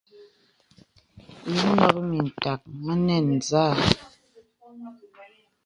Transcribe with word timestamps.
Ìnɔ̄k 1.57 1.95
mìtak 2.09 2.61
mə 2.83 2.93
nɛn 3.05 3.25
zâ. 3.47 3.63